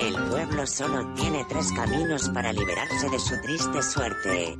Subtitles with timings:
[0.00, 4.56] El pueblo solo tiene tres caminos para liberarse de su triste suerte.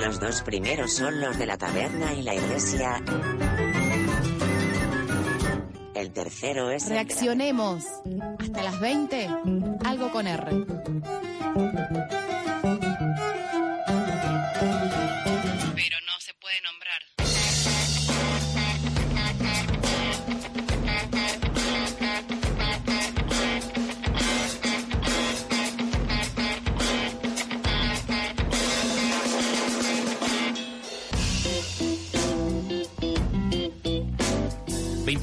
[0.00, 3.02] Los dos primeros son los de la taberna y la iglesia.
[5.94, 6.88] El tercero es...
[6.88, 7.84] Reaccionemos.
[8.38, 9.28] Hasta las 20.
[9.84, 10.64] Algo con R.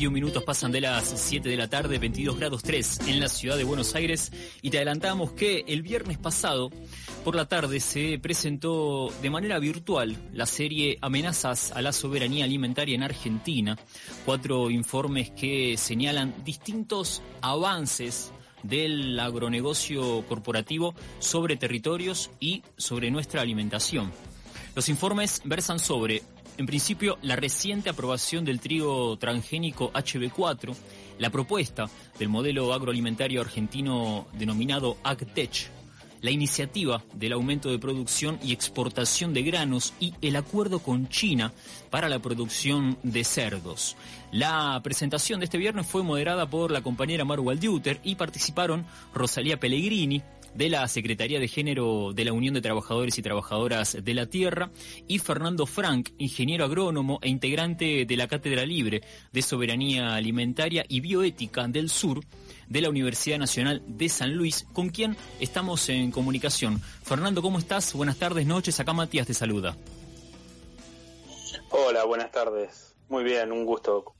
[0.06, 3.58] ...21 minutos pasan de las 7 de la tarde, 22 grados 3 en la ciudad
[3.58, 4.32] de Buenos Aires
[4.62, 6.70] y te adelantamos que el viernes pasado
[7.24, 12.94] por la tarde se presentó de manera virtual la serie Amenazas a la soberanía alimentaria
[12.94, 13.80] en Argentina,
[14.26, 18.32] cuatro informes que señalan distintos avances
[18.62, 24.12] del agronegocio corporativo sobre territorios y sobre nuestra alimentación.
[24.76, 26.22] Los informes versan sobre,
[26.58, 30.76] en principio, la reciente aprobación del trigo transgénico HB4,
[31.20, 35.70] la propuesta del modelo agroalimentario argentino denominado AgTech,
[36.22, 41.52] la iniciativa del aumento de producción y exportación de granos y el acuerdo con China
[41.90, 43.96] para la producción de cerdos.
[44.32, 49.60] La presentación de este viernes fue moderada por la compañera Maru Waldiuter y participaron Rosalía
[49.60, 50.24] Pellegrini,
[50.56, 54.72] de la Secretaría de Género de la Unión de Trabajadores y Trabajadoras de la Tierra,
[55.08, 61.02] y Fernando Frank, ingeniero agrónomo e integrante de la Cátedra Libre de Soberanía Alimentaria y
[61.02, 62.22] Bioética del Sur
[62.68, 66.80] de la Universidad Nacional de San Luis, con quien estamos en comunicación.
[66.80, 67.94] Fernando, ¿cómo estás?
[67.94, 68.80] Buenas tardes, noches.
[68.80, 69.76] Acá Matías te saluda.
[71.70, 72.96] Hola, buenas tardes.
[73.10, 74.16] Muy bien, un gusto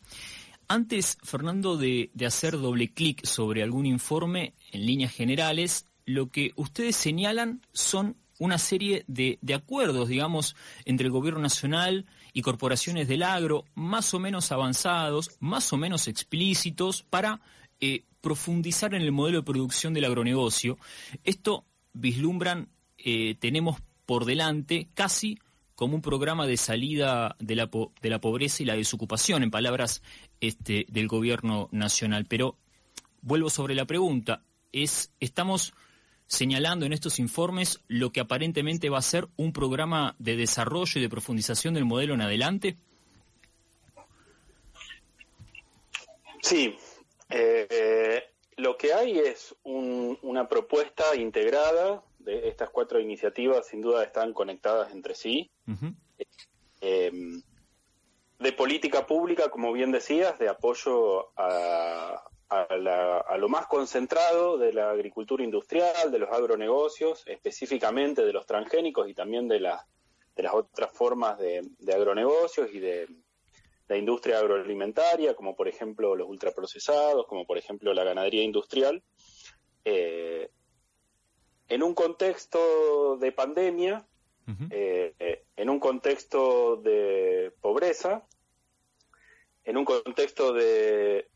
[0.68, 6.54] Antes, Fernando, de, de hacer doble clic sobre algún informe, en líneas generales, lo que
[6.56, 13.08] ustedes señalan son una serie de, de acuerdos, digamos, entre el gobierno nacional y corporaciones
[13.08, 17.42] del agro, más o menos avanzados, más o menos explícitos, para
[17.80, 20.78] eh, profundizar en el modelo de producción del agronegocio.
[21.24, 25.40] Esto vislumbran, eh, tenemos por delante casi
[25.76, 27.70] como un programa de salida de la,
[28.02, 30.02] de la pobreza y la desocupación, en palabras
[30.40, 32.26] este, del gobierno nacional.
[32.26, 32.58] Pero
[33.22, 34.42] vuelvo sobre la pregunta,
[34.72, 35.74] es, estamos
[36.28, 41.02] señalando en estos informes lo que aparentemente va a ser un programa de desarrollo y
[41.02, 42.78] de profundización del modelo en adelante?
[46.42, 46.78] Sí,
[47.30, 48.24] eh, eh,
[48.58, 54.34] lo que hay es un- una propuesta integrada de estas cuatro iniciativas, sin duda están
[54.34, 55.52] conectadas entre sí,
[56.82, 57.12] eh,
[58.40, 64.58] de política pública, como bien decías, de apoyo a, a la- a lo más concentrado
[64.58, 69.86] de la agricultura industrial, de los agronegocios, específicamente de los transgénicos y también de, la-
[70.36, 73.08] de las otras formas de, de agronegocios y de
[73.88, 79.04] la industria agroalimentaria, como por ejemplo los ultraprocesados, como por ejemplo la ganadería industrial.
[79.84, 80.50] Eh,
[81.68, 84.06] en un contexto de pandemia,
[84.70, 88.24] eh, eh, en un contexto de pobreza,
[89.64, 91.28] en un contexto de,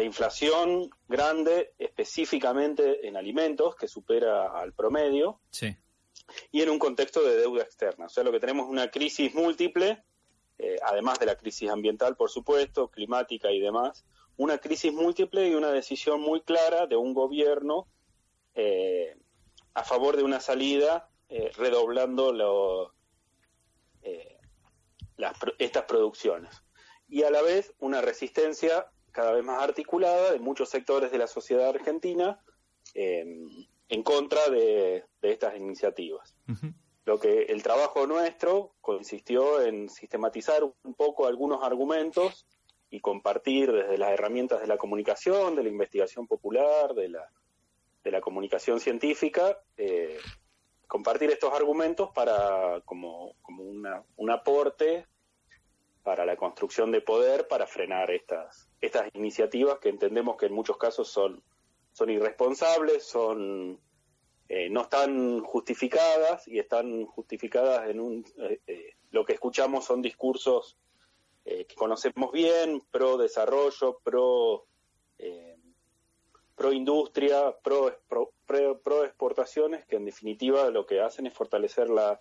[0.00, 5.76] de inflación grande, específicamente en alimentos, que supera al promedio, Sí.
[6.52, 8.06] y en un contexto de deuda externa.
[8.06, 10.02] O sea, lo que tenemos es una crisis múltiple,
[10.56, 14.06] eh, además de la crisis ambiental, por supuesto, climática y demás,
[14.38, 17.86] una crisis múltiple y una decisión muy clara de un gobierno
[18.54, 19.18] eh,
[19.74, 22.94] a favor de una salida, eh, redoblando lo-
[25.18, 26.62] las estas producciones.
[27.06, 31.26] Y a la vez una resistencia cada vez más articulada de muchos sectores de la
[31.26, 32.40] sociedad argentina
[32.94, 33.24] eh,
[33.88, 36.34] en contra de, de estas iniciativas.
[37.04, 42.46] Lo que el trabajo nuestro consistió en sistematizar un poco algunos argumentos
[42.90, 47.30] y compartir desde las herramientas de la comunicación, de la investigación popular, de la,
[48.04, 50.18] de la comunicación científica, eh,
[50.86, 55.06] compartir estos argumentos para como, como una, un aporte
[56.02, 60.78] para la construcción de poder para frenar estas, estas iniciativas que entendemos que en muchos
[60.78, 61.42] casos son,
[61.92, 63.78] son irresponsables, son
[64.48, 70.02] eh, no están justificadas y están justificadas en un eh, eh, lo que escuchamos son
[70.02, 70.76] discursos
[71.44, 74.66] que conocemos bien pro desarrollo pro
[76.54, 82.20] pro industria pro, pro, exportaciones que en definitiva lo que hacen es fortalecer la,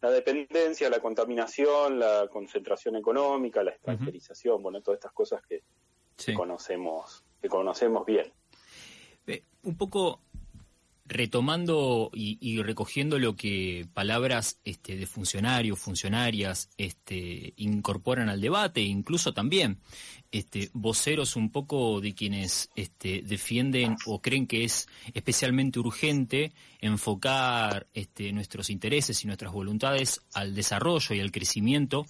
[0.00, 5.62] la dependencia la contaminación la concentración económica la extranjerización bueno todas estas cosas que,
[6.16, 8.32] que conocemos que conocemos bien.
[9.62, 10.20] Un poco
[11.10, 19.34] retomando y, recogiendo lo que palabras este, de funcionarios, funcionarias este, incorporan al debate, incluso
[19.34, 19.78] también
[20.32, 27.88] este, voceros un poco de quienes este, defienden o creen que es especialmente urgente enfocar
[27.94, 32.06] este, nuestros intereses y nuestras voluntades al desarrollo y al crecimiento,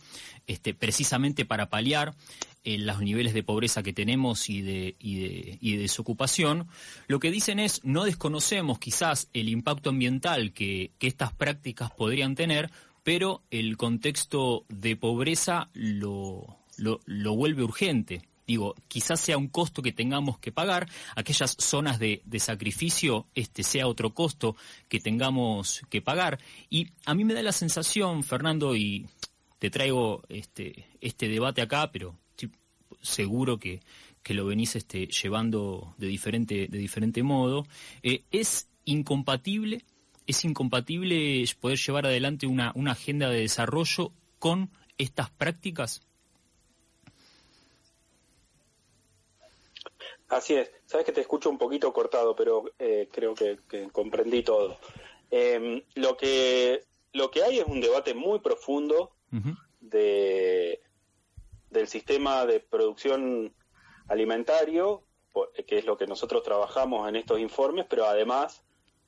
[0.78, 2.14] precisamente para paliar
[2.62, 6.68] en los niveles de pobreza que tenemos y de, desocupación,
[7.08, 12.70] lo que dicen es no desconocemos quizás el impacto ambiental que estas prácticas podrían tener,
[13.02, 19.92] pero el contexto de pobreza lo, lo, vuelve urgente digo, quizás sea un costo que
[19.92, 24.56] tengamos que pagar, aquellas zonas de, sacrificio, este sea otro costo
[24.88, 26.40] que tengamos que pagar.
[26.68, 29.06] Y a mí me da la sensación, Fernando, y
[29.60, 32.18] te traigo este, este debate acá, pero
[33.02, 33.82] seguro que,
[34.22, 37.68] que lo venís este, llevando de diferente, de diferente modo,
[38.02, 39.84] eh, es incompatible,
[40.26, 46.02] es incompatible poder llevar adelante una agenda de desarrollo con estas prácticas.
[50.30, 50.70] Así es.
[50.86, 53.58] Sabes que te escucho un poquito cortado, pero eh, creo que,
[53.92, 54.78] comprendí todo.
[55.30, 59.12] Em, lo que lo que hay es un debate muy profundo
[59.80, 60.80] de
[61.70, 63.52] del sistema de producción
[64.08, 65.02] alimentario,
[65.66, 68.62] que es lo que nosotros trabajamos en estos informes, pero además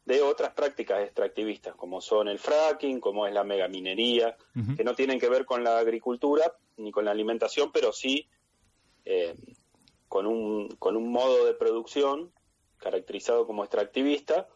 [0.05, 4.37] de otras prácticas extractivistas, como son el fracking, como es la megaminería,
[4.77, 8.29] que no tienen que ver con la agricultura ni con la alimentación, pero sí
[9.05, 9.35] eh,
[10.13, 12.35] con, un, con un modo de producción
[12.77, 14.47] caracterizado como extractivista,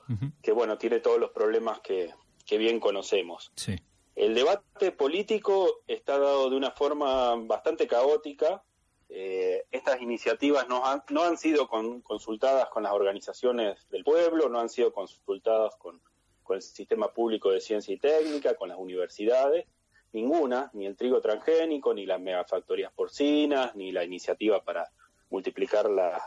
[0.43, 2.13] que bueno, tiene todos los problemas que,
[2.45, 3.53] que bien conocemos.
[3.57, 3.75] Sí.
[4.15, 8.65] El debate político está dado de una forma bastante caótica.
[9.09, 14.61] Eh, estas iniciativas no han, no han sido consultadas con las organizaciones del pueblo, no
[14.61, 16.03] han sido consultadas con,
[16.51, 19.65] el sistema público de ciencia y técnica, con las universidades,
[20.13, 24.93] ninguna, ni el trigo transgénico, ni las megafactorías porcinas, ni la iniciativa para
[25.37, 26.23] multiplicar las,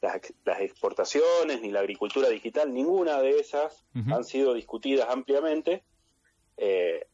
[0.00, 5.84] las, exportaciones, ni la agricultura digital, ninguna de esas han sido discutidas ampliamente.
[6.56, 7.06] Eh,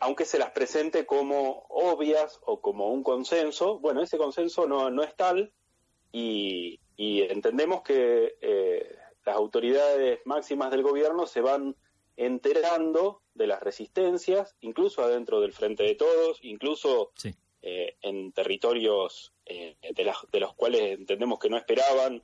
[0.00, 5.02] aunque se las presente como obvias o como un consenso, bueno, ese consenso no, no
[5.02, 5.52] es tal
[6.12, 11.76] y, entendemos que eh, las autoridades máximas del gobierno se van
[12.16, 17.12] enterando de las resistencias, incluso adentro del Frente de Todos, incluso
[17.62, 22.22] eh, en territorios eh, de, de, los cuales entendemos que no esperaban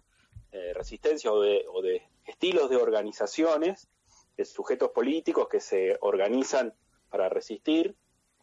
[0.73, 3.89] resistencia o de, o de estilos de organizaciones,
[4.37, 6.75] de sujetos políticos que se organizan
[7.09, 7.95] para resistir.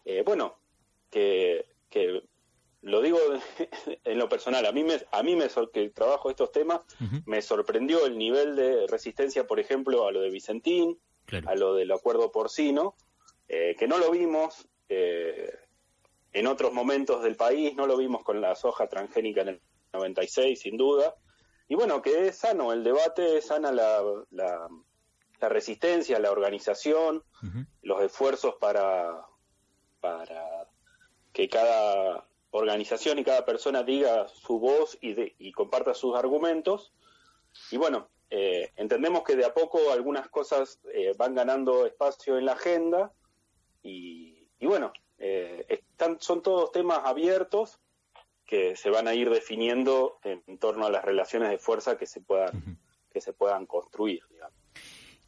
[0.06, 0.58] Eh, bueno,
[1.10, 1.66] que,
[2.82, 3.20] lo digo
[4.04, 6.82] en lo personal, a mí me, a mí me que trabajo estos temas,
[7.26, 11.00] me sorprendió el nivel de resistencia, por ejemplo, a lo de Vicentín,
[11.46, 12.96] a lo del acuerdo porcino,
[13.48, 15.54] eh, que no lo vimos eh,
[16.34, 19.62] en otros momentos del país, no lo vimos con la soja transgénica en el
[19.94, 21.16] 96, sin duda.
[21.68, 24.02] Y bueno, que es sano el debate, es sana la,
[25.42, 27.24] la resistencia, la organización,
[27.82, 29.26] los esfuerzos para,
[30.00, 30.68] para
[31.34, 36.94] que cada organización y cada persona diga su voz y, y comparta sus argumentos.
[37.72, 42.46] Y bueno, eh, entendemos que de a poco algunas cosas eh, van ganando espacio en
[42.46, 43.12] la agenda
[43.82, 47.80] y, bueno, eh, están, son todos temas abiertos
[48.44, 52.22] que se van a ir definiendo en, torno a las relaciones de fuerza que se
[52.22, 52.80] puedan,
[53.12, 54.24] que se puedan construir.
[54.30, 54.61] Digamos.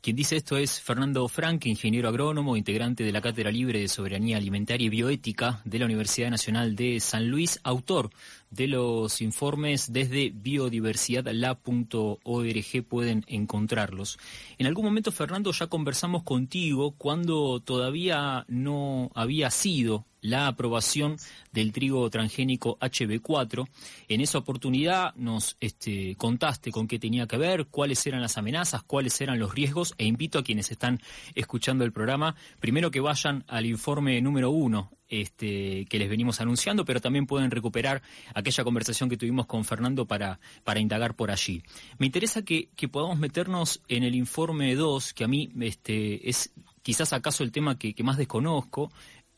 [0.03, 4.35] Quien dice esto es Fernando Frank, ingeniero agrónomo, integrante de la Cátedra Libre de Soberanía
[4.35, 8.09] Alimentaria y Bioética de la Universidad Nacional de San Luis, autor
[8.49, 14.19] de los informes desde biodiversidadlab.org pueden encontrarlos.
[14.57, 21.17] En algún momento, Fernando, ya conversamos contigo cuando todavía no había sido la aprobación
[21.51, 23.67] del trigo transgénico HB4.
[24.07, 28.81] En esa oportunidad nos este, contaste con qué tenía que ver, cuáles eran las amenazas,
[28.81, 30.99] cuáles eran los riesgos e invito a quienes están
[31.35, 36.85] escuchando el programa primero que vayan al informe número uno este, que les venimos anunciando,
[36.85, 38.01] pero también pueden recuperar
[38.33, 41.61] aquella conversación que tuvimos con Fernando para, para indagar por allí.
[41.99, 46.51] Me interesa que, podamos meternos en el informe 2, que a mí este, es
[46.81, 48.91] quizás acaso el tema que, más desconozco,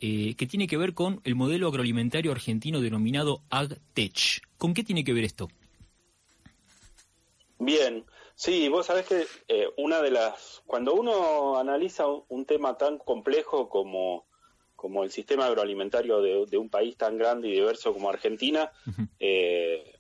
[0.08, 4.44] eh, que tiene que ver con el modelo agroalimentario argentino denominado AgTech.
[4.56, 5.48] ¿Con qué tiene que ver esto?
[7.58, 13.00] Bien, sí, vos sabés que eh, una de las, cuando uno analiza un tema tan
[13.00, 14.28] complejo como
[14.76, 18.72] como el sistema agroalimentario de, un país tan grande y diverso como Argentina,
[19.20, 19.98] eh,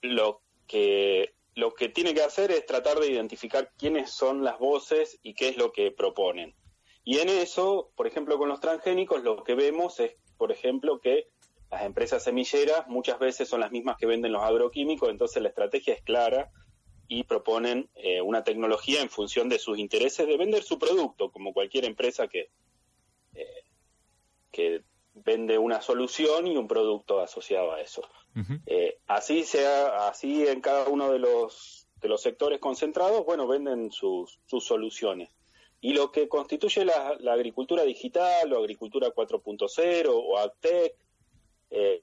[0.00, 5.18] lo que lo que tiene que hacer es tratar de identificar quiénes son las voces
[5.22, 6.54] y qué es lo que proponen.
[7.04, 11.28] Y en eso, por ejemplo, con los transgénicos, lo que vemos es, por ejemplo, que
[11.70, 15.94] las empresas semilleras muchas veces son las mismas que venden los agroquímicos, entonces la estrategia
[15.94, 16.50] es clara
[17.06, 21.52] y proponen eh, una tecnología en función de sus intereses de vender su producto, como
[21.52, 22.50] cualquier empresa que,
[24.50, 24.82] que
[25.14, 28.02] vende una solución y un producto asociado a eso.
[28.66, 33.90] Eh, así sea, así en cada uno de los de los sectores concentrados, bueno, venden
[33.90, 35.30] sus, sus soluciones.
[35.84, 40.94] Y lo que constituye la, agricultura digital o agricultura 4.0 o AgTech
[41.70, 42.02] eh,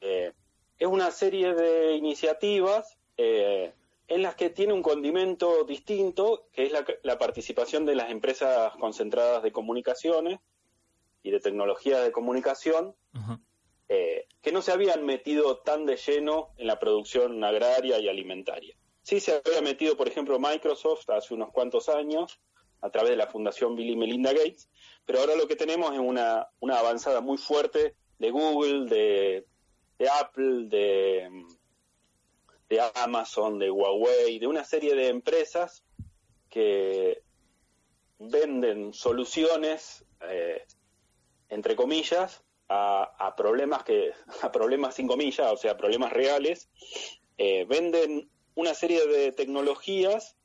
[0.00, 0.32] eh,
[0.78, 6.86] es una serie de iniciativas en las que tiene un condimento distinto, que es la,
[7.02, 10.40] la participación de las empresas concentradas de comunicaciones,
[11.22, 12.94] y de tecnología de comunicación
[13.88, 18.76] eh, que no se habían metido tan de lleno en la producción agraria y alimentaria.
[19.02, 22.40] Sí se había metido, por ejemplo, Microsoft hace unos cuantos años
[22.80, 24.68] a través de la Fundación Bill y Melinda Gates,
[25.04, 29.46] pero ahora lo que tenemos es una, una avanzada muy fuerte de Google, de,
[30.20, 31.44] Apple, de,
[32.68, 35.84] de Amazon, de Huawei, de una serie de empresas
[36.48, 37.22] que
[38.18, 40.64] venden soluciones eh,
[41.50, 46.68] entre comillas, a, problemas que, a problemas sin comillas, o sea, problemas reales,
[47.36, 50.36] eh, venden una serie de tecnologías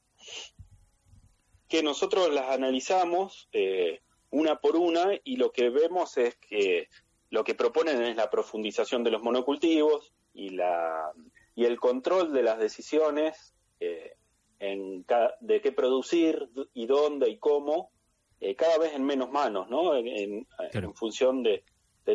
[1.67, 6.89] que nosotros las analizamos eh, una por una y lo que vemos es que
[7.29, 11.11] lo que proponen es la profundización de los monocultivos y la
[11.55, 14.15] y el control de las decisiones eh,
[14.59, 15.05] en
[15.39, 17.91] de qué producir y dónde y cómo
[18.41, 19.95] eh, cada vez en menos manos, ¿no?
[19.95, 20.45] En,
[20.93, 21.63] función de,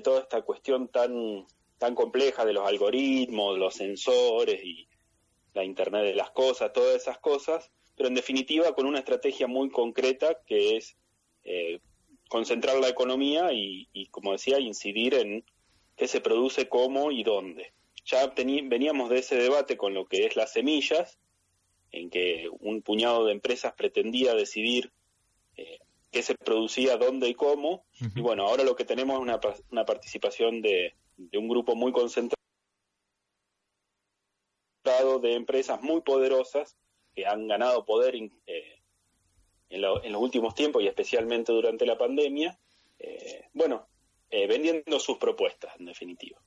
[0.02, 1.46] toda esta cuestión tan,
[1.78, 4.86] tan compleja de los algoritmos, los sensores y
[5.54, 9.68] la Internet de las cosas, todas esas cosas, pero en definitiva con una estrategia muy
[9.68, 10.96] concreta que es
[11.44, 11.80] eh,
[12.30, 15.44] concentrar la economía y, como decía, incidir en
[15.98, 17.74] qué se produce, cómo y dónde.
[18.06, 18.32] Ya
[18.64, 21.18] veníamos de ese debate con lo que es las semillas,
[21.92, 24.90] en que un puñado de empresas pretendía decidir
[25.58, 25.80] eh,
[26.10, 27.84] qué se producía, dónde y cómo.
[28.16, 29.38] Y bueno, ahora lo que tenemos es una,
[29.70, 30.94] una participación de,
[31.34, 32.38] un grupo muy concentrado
[35.20, 36.78] de empresas muy poderosas
[37.14, 38.80] que han ganado poder eh,
[39.68, 42.58] en, los últimos tiempos y especialmente durante la pandemia,
[42.98, 43.86] eh, bueno,
[44.30, 46.40] eh, vendiendo sus propuestas, en definitiva.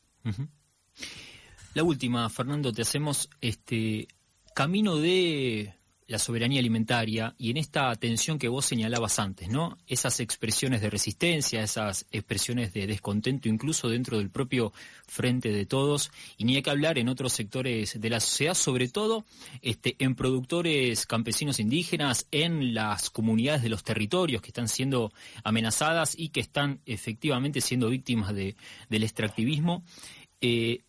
[1.73, 4.07] La última, Fernando, te hacemos este
[4.53, 5.73] camino de
[6.13, 9.79] la soberanía alimentaria y en esta atención que vos señalabas antes, ¿no?
[9.87, 14.73] Esas expresiones de resistencia, esas expresiones de descontento incluso dentro del propio
[15.07, 18.89] frente de todos y ni hay que hablar en otros sectores de la sociedad, sobre
[18.89, 19.25] todo
[19.63, 25.11] este, en productores campesinos indígenas, en las comunidades de los territorios que están siendo
[25.43, 28.55] amenazadas y que están efectivamente siendo víctimas de,
[28.87, 29.83] del extractivismo.
[30.41, 30.83] Eh,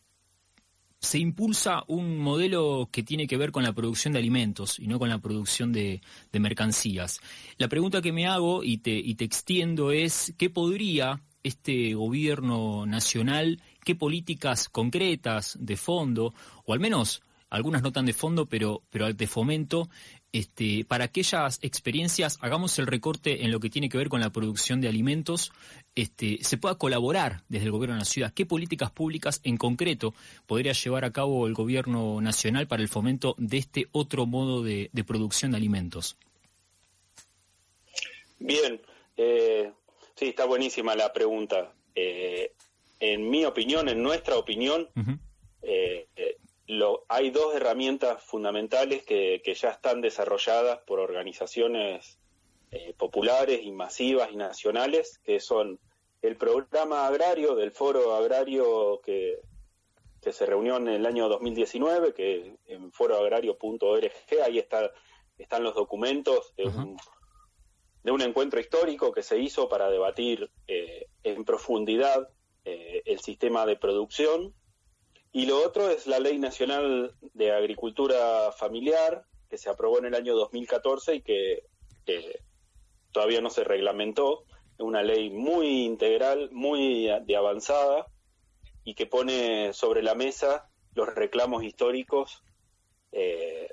[1.05, 4.99] se impulsa un modelo que tiene que ver con la producción de alimentos y no
[4.99, 6.01] con la producción de,
[6.33, 7.21] mercancías.
[7.59, 13.95] La pregunta que me hago y te, extiendo es, ¿qué podría este gobierno nacional, qué
[13.95, 16.35] políticas concretas de fondo,
[16.65, 19.89] o al menos algunas no tan de fondo, pero, pero de fomento,
[20.35, 24.31] este, para aquellas experiencias hagamos el recorte en lo que tiene que ver con la
[24.31, 25.53] producción de alimentos,
[25.95, 28.35] este, se pueda colaborar desde el gobierno de la ciudad.
[28.35, 30.13] ¿Qué políticas públicas en concreto
[30.49, 34.91] podría llevar a cabo el gobierno nacional para el fomento de este otro modo de,
[35.07, 36.17] producción de alimentos?
[38.41, 38.81] Bien,
[39.17, 39.71] eh,
[40.17, 41.73] sí, está buenísima la pregunta.
[41.95, 42.51] Eh,
[42.99, 44.89] en mi opinión, en nuestra opinión,
[45.63, 46.09] eh,
[46.67, 52.19] lo, hay dos herramientas fundamentales que, que, ya están desarrolladas por organizaciones
[52.97, 55.79] populares y masivas y nacionales, que son
[56.23, 59.39] el programa agrario del foro agrario que,
[60.25, 64.11] que se reunió en el año 2019, que en foroagrario.org,
[64.43, 64.91] ahí está,
[65.37, 66.97] están los documentos de un,
[68.03, 72.31] de un, encuentro histórico que se hizo para debatir eh, en profundidad
[72.65, 74.55] eh, el sistema de producción.
[75.37, 80.15] Y lo otro es la Ley Nacional de Agricultura Familiar, que se aprobó en el
[80.15, 81.65] año 2014 y que
[83.11, 84.45] todavía no se reglamentó.
[84.79, 88.07] Es una ley muy integral, muy de avanzada,
[88.85, 92.45] y que pone sobre la mesa los reclamos históricos
[93.11, 93.71] eh,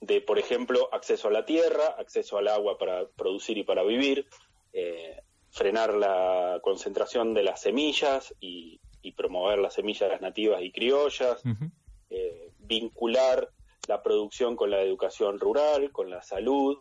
[0.00, 4.26] de, por ejemplo, acceso a la tierra, acceso al agua para producir y para vivir,
[4.72, 8.80] eh, frenar la concentración de las semillas y,
[9.16, 11.42] promover las semillas nativas y criollas,
[12.10, 13.48] eh, vincular
[13.88, 16.78] la producción con la educación rural, con la salud.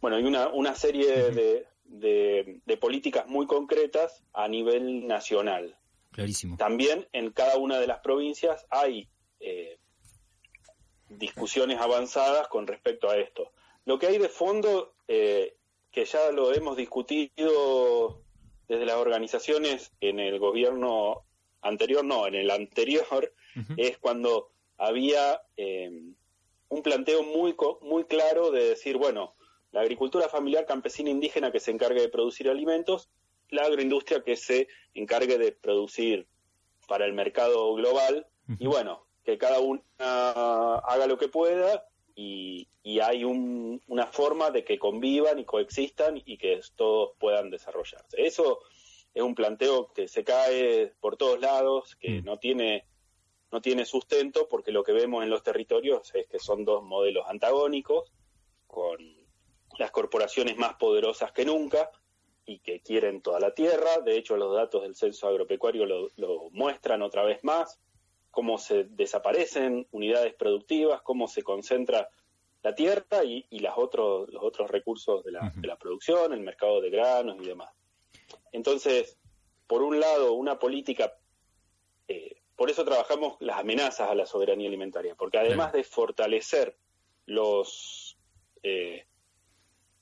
[0.00, 5.76] bueno, hay una, una serie de, de, políticas muy concretas a nivel nacional.
[6.12, 6.56] Clarísimo.
[6.56, 9.08] También en cada una de las provincias hay
[9.40, 9.78] eh,
[11.08, 13.52] discusiones avanzadas con respecto a esto.
[13.84, 15.56] Lo que hay de fondo, eh,
[15.90, 18.22] que ya lo hemos discutido
[18.68, 21.24] desde las organizaciones en el gobierno
[21.62, 23.32] anterior, no, en el anterior,
[23.76, 25.90] es cuando había eh,
[26.68, 29.34] un planteo muy, muy claro de decir, bueno,
[29.72, 33.08] la agricultura familiar campesina indígena que se encargue de producir alimentos,
[33.50, 36.26] la agroindustria que se encargue de producir
[36.86, 38.26] para el mercado global
[38.58, 41.86] y bueno, que cada una haga lo que pueda
[42.20, 42.68] y,
[43.00, 48.26] hay una forma de que convivan y coexistan y que todos puedan desarrollarse.
[48.26, 48.58] Eso
[49.14, 52.24] es un planteo que se cae por todos lados, que mm.
[52.24, 52.86] no tiene
[53.50, 57.24] no tiene sustento porque lo que vemos en los territorios es que son dos modelos
[57.28, 58.12] antagónicos
[58.66, 58.98] con
[59.78, 61.90] las corporaciones más poderosas que nunca
[62.44, 64.00] y que quieren toda la tierra.
[64.04, 67.80] De hecho, los datos del censo agropecuario lo, muestran otra vez más,
[68.30, 72.08] cómo se desaparecen unidades productivas, cómo se concentra
[72.62, 76.80] la tierra y, las otros, los otros recursos de la, de la, producción, el mercado
[76.80, 77.70] de granos y demás.
[78.52, 79.18] Entonces,
[79.66, 81.14] por un lado, una política,
[82.08, 86.76] eh, por eso trabajamos las amenazas a la soberanía alimentaria, porque además de fortalecer
[87.26, 88.18] los,
[88.62, 89.06] eh,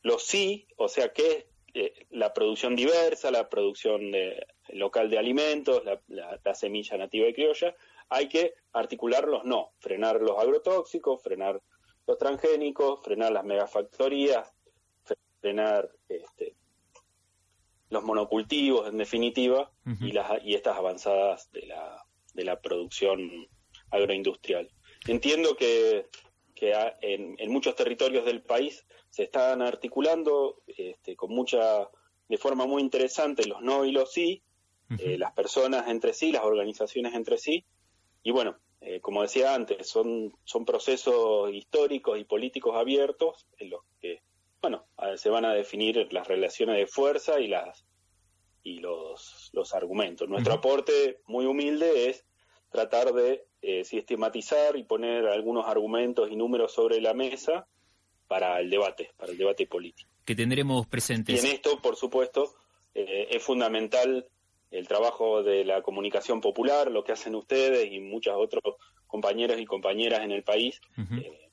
[0.03, 4.13] lo sí, o sea, que es eh, la producción diversa, la producción
[4.69, 7.75] local de alimentos, la, semilla nativa y criolla,
[8.09, 11.61] hay que articular los no, frenar los agrotóxicos, frenar
[12.07, 14.53] los transgénicos, frenar las megafactorías,
[15.41, 16.55] frenar este,
[17.91, 23.49] los monocultivos, en definitiva, y, las, y estas avanzadas de la, de la producción
[23.91, 24.69] agroindustrial.
[25.07, 26.09] Entiendo que,
[26.55, 31.89] que en, en, muchos territorios del país se están articulando este, con mucha,
[32.29, 34.43] de forma muy interesante los no y los sí,
[34.99, 37.65] eh, las personas entre sí, las organizaciones entre sí,
[38.27, 43.83] y bueno, eh, como decía antes, son, son procesos históricos y políticos abiertos en los
[44.01, 44.21] que,
[44.61, 44.85] bueno,
[45.15, 47.87] se van a definir las relaciones de fuerza y las
[48.65, 50.29] y los, los argumentos.
[50.29, 52.27] Nuestro aporte muy humilde es
[52.69, 57.69] tratar de eh, sistematizar y poner algunos argumentos y números sobre la mesa
[58.27, 60.11] para el debate, para el debate político.
[60.25, 61.41] Que tendremos presentes.
[61.41, 62.57] Y en esto, por supuesto,
[62.93, 64.27] eh, es fundamental
[64.71, 68.77] el trabajo de la comunicación popular, lo que hacen ustedes y muchos otros
[69.07, 71.51] compañeros y compañeras en el país, eh,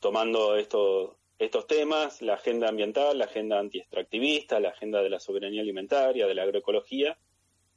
[0.00, 5.62] tomando estos estos temas, la agenda ambiental, la agenda antiextractivista, la agenda de la soberanía
[5.62, 7.16] alimentaria, de la agroecología,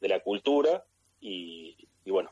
[0.01, 0.83] de la cultura
[1.21, 2.29] y, y bueno,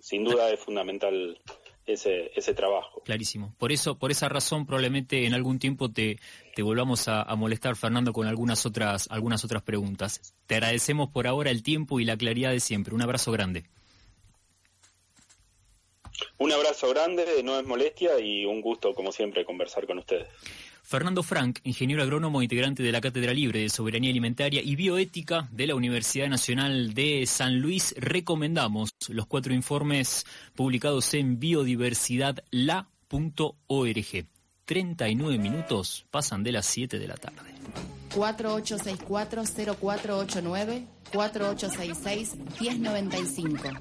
[0.00, 1.40] sin duda es fundamental
[1.86, 3.02] ese, ese trabajo.
[3.04, 3.54] Clarísimo.
[3.56, 6.18] Por eso, por esa razón, probablemente en algún tiempo te,
[6.54, 10.34] te volvamos a, molestar, Fernando, con algunas otras, algunas otras preguntas.
[10.46, 12.94] Te agradecemos por ahora el tiempo y la claridad de siempre.
[12.94, 13.64] Un abrazo grande.
[16.38, 20.28] Un abrazo grande, no es molestia y un gusto, como siempre, conversar con ustedes.
[20.82, 25.68] Fernando Frank, ingeniero agrónomo integrante de la Cátedra Libre de Soberanía Alimentaria y Bioética de
[25.68, 34.31] la Universidad Nacional de San Luis, recomendamos los cuatro informes publicados en biodiversidadla.org.
[34.72, 37.52] 39 minutos pasan de las 7 de la tarde.
[38.14, 43.78] 4864-0489, 4866-1095.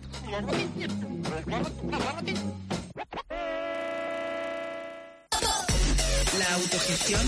[6.38, 7.22] La autogestión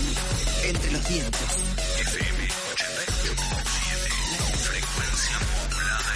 [0.68, 1.40] entre los dientes.
[2.00, 4.44] FM 88.7.
[4.58, 6.12] Frecuencia modulada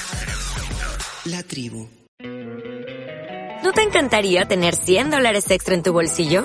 [1.24, 1.88] La tribu.
[3.64, 6.44] ¿No te encantaría tener 100 dólares extra en tu bolsillo?